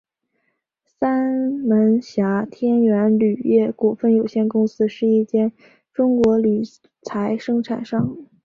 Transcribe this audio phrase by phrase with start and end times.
[0.83, 1.31] 三
[1.63, 5.51] 门峡天元铝业股份有限公司是一间
[5.93, 6.63] 中国铝
[7.03, 8.17] 材生产商。